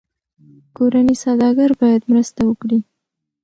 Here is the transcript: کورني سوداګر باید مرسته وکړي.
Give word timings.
کورني 0.75 1.15
سوداګر 1.23 1.69
باید 1.81 2.01
مرسته 2.11 2.41
وکړي. 2.45 2.79